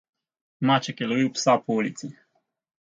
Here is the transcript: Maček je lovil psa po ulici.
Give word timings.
Maček 0.67 0.97
je 1.03 1.09
lovil 1.11 1.31
psa 1.37 1.57
po 1.67 1.79
ulici. 1.81 2.13